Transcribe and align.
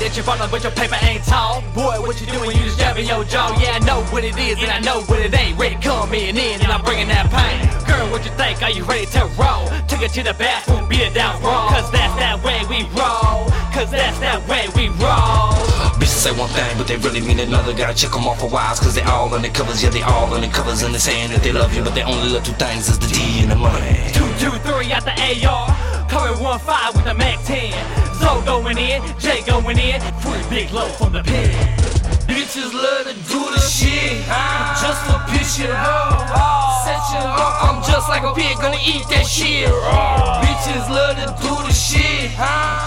that 0.00 0.16
you're 0.16 0.24
ballin', 0.24 0.50
but 0.50 0.64
your 0.64 0.72
paper 0.72 0.96
ain't 1.04 1.22
tall. 1.24 1.60
Boy, 1.76 2.00
what 2.00 2.20
you 2.20 2.26
doing? 2.26 2.56
You 2.56 2.64
just 2.64 2.78
jabbing 2.80 3.06
your 3.06 3.22
jaw. 3.24 3.52
Yeah, 3.60 3.76
I 3.76 3.80
know 3.84 4.00
what 4.08 4.24
it 4.24 4.36
is, 4.36 4.58
and 4.58 4.72
I 4.72 4.80
know 4.80 5.02
what 5.04 5.20
it 5.20 5.32
ain't. 5.36 5.58
Redicon 5.58 6.08
in, 6.16 6.36
and 6.36 6.72
I'm 6.72 6.82
bringing 6.82 7.08
that 7.08 7.28
pain. 7.28 7.68
Girl, 7.84 8.08
what 8.10 8.24
you 8.24 8.32
think? 8.32 8.62
Are 8.62 8.70
you 8.70 8.84
ready 8.84 9.06
to 9.14 9.28
roll? 9.36 9.68
Take 9.86 10.02
it 10.02 10.12
to 10.16 10.22
the 10.24 10.34
bathroom, 10.34 10.88
beat 10.88 11.04
it 11.04 11.14
down 11.14 11.40
raw. 11.42 11.68
Cause 11.68 11.90
that's 11.92 12.16
that 12.16 12.40
way 12.42 12.64
we 12.72 12.88
roll. 12.96 13.52
Cause 13.76 13.92
that's 13.92 14.18
that 14.24 14.40
way 14.48 14.66
we 14.74 14.88
roll. 14.96 15.52
Bitches 16.00 16.24
say 16.24 16.32
one 16.32 16.48
thing, 16.50 16.72
but 16.78 16.88
they 16.88 16.96
really 16.96 17.20
mean 17.20 17.38
another. 17.38 17.72
Gotta 17.76 17.94
check 17.94 18.12
them 18.12 18.26
off 18.26 18.40
for 18.40 18.48
wise, 18.48 18.80
cause 18.80 18.94
they 18.94 19.04
all 19.04 19.28
undercovers. 19.28 19.84
Yeah, 19.84 19.90
they 19.90 20.02
all 20.02 20.28
undercovers, 20.32 20.82
and 20.84 20.94
they 20.94 20.98
saying 20.98 21.30
that 21.30 21.42
they 21.42 21.52
love 21.52 21.76
you, 21.76 21.84
but 21.84 21.94
they 21.94 22.02
only 22.02 22.32
love 22.32 22.44
two 22.44 22.56
things: 22.56 22.88
is 22.88 22.98
the 22.98 23.06
D 23.06 23.44
and 23.44 23.52
the 23.52 23.56
money. 23.56 24.08
Two, 24.16 24.26
two, 24.40 24.56
three 24.64 24.92
out 24.92 25.04
the 25.04 25.12
AR. 25.12 25.68
Coming 26.08 26.42
one 26.42 26.58
five 26.58 26.96
with 26.96 27.04
the 27.04 27.14
Mac 27.14 27.38
10. 27.44 27.99
Going 28.50 28.78
in, 28.78 29.00
J 29.20 29.42
going 29.46 29.78
in. 29.78 30.00
Free 30.26 30.42
big 30.50 30.72
low 30.72 30.88
from 30.98 31.12
the 31.12 31.22
pen. 31.22 31.54
Bitches 32.26 32.74
love 32.74 33.06
to 33.06 33.14
do 33.30 33.38
the 33.46 33.60
shit, 33.62 34.26
just 34.26 35.06
to 35.06 35.22
piss 35.30 35.60
you 35.60 35.70
off. 35.70 36.82
Set 36.82 36.98
you 37.14 37.22
off, 37.30 37.62
I'm 37.62 37.78
just 37.86 38.08
like 38.08 38.24
a 38.24 38.34
pig, 38.34 38.56
gonna 38.58 38.76
eat 38.82 39.06
that 39.06 39.22
shit. 39.24 39.70
Bitches 39.70 40.82
love 40.90 41.14
to 41.22 41.30
do 41.38 41.54
the 41.62 41.70
shit, 41.70 42.34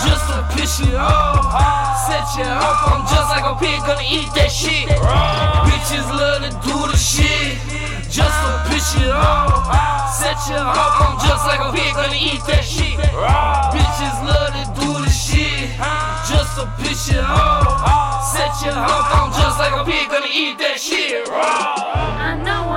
just 0.00 0.24
to 0.32 0.48
piss 0.56 0.80
you 0.80 0.96
off. 0.96 2.08
Set 2.08 2.24
you 2.40 2.48
off, 2.48 2.80
I'm 2.88 3.04
just 3.04 3.28
like 3.28 3.44
a 3.44 3.54
pig, 3.60 3.84
gonna 3.84 4.00
eat 4.00 4.32
that 4.32 4.48
shit. 4.48 4.88
Bitches 4.88 6.08
love 6.08 6.40
to 6.40 6.50
do 6.64 6.76
the 6.88 6.96
shit, 6.96 7.60
just 8.08 8.32
to 8.32 8.64
piss 8.72 8.96
you 8.96 9.12
off. 9.12 9.68
Set 10.16 10.40
you 10.48 10.56
off, 10.56 11.04
I'm 11.04 11.20
just 11.20 11.44
like 11.44 11.60
a 11.60 11.70
pig, 11.70 11.92
gonna 11.92 12.16
eat 12.16 12.40
that 12.48 12.64
shit. 12.64 12.96
Bitches 12.96 14.16
love 14.24 14.56
to 14.56 14.64
do 14.79 14.79
to 16.60 16.72
piss 16.82 17.12
you 17.12 17.20
off. 17.20 18.36
Set 18.36 18.52
your 18.64 18.76
off, 18.76 19.08
I'm 19.16 19.32
just 19.32 19.58
like 19.58 19.72
a 19.72 19.84
pig, 19.84 20.08
gonna 20.10 20.26
eat 20.32 20.58
that 20.58 20.78
shit. 20.78 21.26
I 21.28 22.36
know 22.44 22.69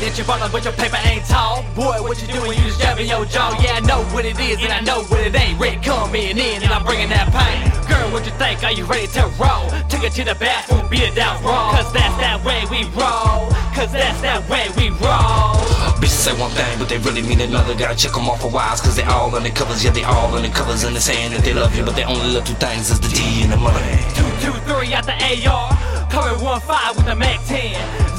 Say 0.00 0.08
that 0.08 0.16
you're 0.16 0.26
ballin', 0.26 0.50
but 0.50 0.64
your 0.64 0.72
paper 0.72 0.96
ain't 1.04 1.26
tall. 1.28 1.60
Boy, 1.76 2.00
what 2.00 2.16
you 2.22 2.28
doing? 2.32 2.56
You 2.56 2.72
just 2.72 2.80
jabbing 2.80 3.06
your 3.06 3.26
jaw. 3.26 3.52
Yeah, 3.60 3.76
I 3.76 3.80
know 3.84 4.00
what 4.16 4.24
it 4.24 4.40
is, 4.40 4.56
and 4.64 4.72
I 4.72 4.80
know 4.80 5.04
what 5.12 5.20
it 5.20 5.36
ain't. 5.36 5.60
Redicon 5.60 6.16
in, 6.16 6.40
and 6.40 6.72
I'm 6.72 6.84
bringing 6.88 7.10
that 7.10 7.28
pain. 7.28 7.68
Girl, 7.84 8.08
what 8.08 8.24
you 8.24 8.32
think? 8.40 8.64
Are 8.64 8.72
you 8.72 8.86
ready 8.88 9.08
to 9.12 9.28
roll? 9.36 9.68
Take 9.92 10.08
it 10.08 10.16
to 10.16 10.24
the 10.24 10.34
bathroom, 10.40 10.88
beat 10.88 11.04
it 11.04 11.14
down 11.14 11.44
raw. 11.44 11.76
Cause 11.76 11.92
that's 11.92 12.16
that 12.16 12.40
way 12.40 12.64
we 12.72 12.88
roll. 12.96 13.52
Cause 13.76 13.92
that's 13.92 14.16
that 14.24 14.40
way 14.48 14.72
we 14.80 14.88
roll. 15.04 15.60
Bitches 16.00 16.24
say 16.24 16.32
one 16.40 16.50
thing, 16.56 16.78
but 16.78 16.88
they 16.88 16.96
really 17.04 17.20
mean 17.20 17.44
another. 17.44 17.76
Gotta 17.76 17.92
check 17.92 18.16
them 18.16 18.24
off 18.24 18.40
for 18.40 18.48
wise, 18.48 18.80
cause 18.80 18.96
they 18.96 19.04
all 19.04 19.28
undercovers. 19.32 19.84
Yeah, 19.84 19.92
they 19.92 20.04
all 20.04 20.32
undercovers, 20.32 20.80
and 20.86 20.96
they 20.96 21.04
saying 21.04 21.32
that 21.32 21.44
they 21.44 21.52
love 21.52 21.76
you, 21.76 21.84
but 21.84 21.92
they 21.94 22.04
only 22.04 22.32
love 22.32 22.48
two 22.48 22.56
things: 22.56 22.88
is 22.88 23.00
the 23.00 23.12
D 23.12 23.44
and 23.44 23.52
the 23.52 23.60
money. 23.60 24.00
Two, 24.16 24.24
two, 24.40 24.56
three 24.64 24.96
at 24.96 25.04
the 25.04 25.12
AR. 25.12 25.76
Coming 26.08 26.42
one 26.42 26.60
five 26.62 26.96
with 26.96 27.04
the 27.04 27.14
Mac 27.14 27.44
10. 27.44 28.09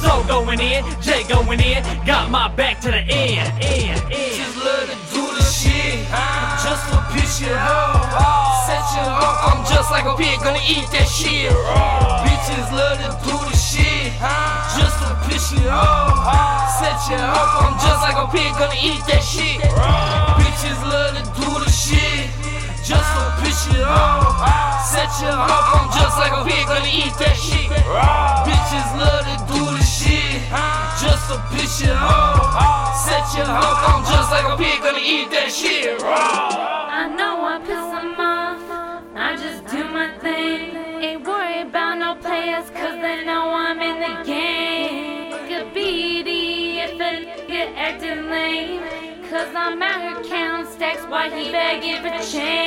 In, 0.71 0.87
J 1.01 1.27
going 1.27 1.59
in. 1.59 1.83
Got 2.05 2.31
my 2.31 2.47
back 2.47 2.79
to 2.79 2.91
the 2.91 3.03
end. 3.03 3.43
end, 3.59 3.99
end. 3.99 3.99
Bitches 4.07 4.55
love 4.55 4.87
to 4.87 4.95
do 5.11 5.23
the 5.35 5.43
shit, 5.43 6.07
just 6.63 6.87
to 6.87 6.97
piss 7.11 7.41
you 7.43 7.51
off. 7.51 8.63
Set 8.63 8.79
you 8.95 9.03
off, 9.03 9.51
I'm 9.51 9.67
just 9.67 9.91
like 9.91 10.05
a 10.07 10.15
pig, 10.15 10.39
gonna 10.39 10.63
eat 10.63 10.87
that 10.95 11.11
shit. 11.11 11.51
Bitches 12.23 12.71
love 12.71 13.03
to 13.03 13.11
do 13.19 13.35
the 13.35 13.57
shit, 13.59 14.15
just 14.79 14.95
to 15.03 15.11
piss 15.27 15.51
you 15.51 15.67
off. 15.67 16.79
Set 16.79 16.95
you 17.11 17.19
off, 17.19 17.51
I'm 17.67 17.75
just 17.75 17.99
like 18.07 18.15
a 18.15 18.31
pig, 18.31 18.55
gonna 18.55 18.79
eat 18.79 19.03
that 19.11 19.23
shit. 19.27 19.59
Bitches 20.39 20.79
love 20.87 21.19
to 21.19 21.23
do 21.35 21.51
the 21.59 21.67
shit, 21.67 22.31
just 22.79 23.09
to 23.11 23.23
piss 23.43 23.67
you 23.75 23.83
off. 23.83 24.39
Set 24.87 25.11
you 25.19 25.35
off, 25.35 25.67
I'm 25.75 25.91
just 25.99 26.15
like 26.15 26.31
a 26.31 26.47
pig, 26.47 26.63
gonna 26.63 26.87
eat 26.87 27.11
that 27.19 27.35
shit. 27.35 27.67
Bitches 28.47 28.87
love 28.95 29.27
to 29.27 29.35
do 29.51 29.70
to 31.27 31.37
piss 31.51 31.81
you 31.81 31.91
off. 31.91 32.95
Set 33.05 33.25
you 33.37 33.43
off, 33.43 33.79
I'm 33.89 34.03
just 34.05 34.31
like 34.31 34.45
a 34.45 34.57
pig, 34.57 34.81
gonna 34.81 34.99
eat 35.01 35.29
that 35.31 35.51
shit. 35.51 36.01
I 36.03 37.07
know 37.17 37.43
I 37.45 37.59
piss 37.59 37.85
them 37.95 38.19
off. 38.19 38.61
I 39.15 39.35
just 39.35 39.65
do 39.73 39.83
my 39.89 40.17
thing. 40.19 40.75
Ain't 41.03 41.25
worried 41.25 41.67
about 41.67 41.97
no 41.97 42.15
players, 42.15 42.69
cause 42.71 42.97
they 43.01 43.25
know 43.25 43.51
I'm 43.53 43.79
in 43.79 43.97
the 43.99 44.23
game. 44.23 45.31
Could 45.47 45.73
be 45.73 46.23
the 46.23 46.79
if 46.85 46.97
they 46.97 47.45
get 47.47 47.73
acting 47.75 48.29
lame. 48.29 48.83
Cause 49.29 49.53
I'm 49.55 49.81
out 49.81 50.01
here 50.01 50.29
counting 50.29 50.71
stacks 50.71 51.03
while 51.07 51.31
he 51.31 51.51
begging 51.51 52.01
for 52.01 52.09
change. 52.31 52.60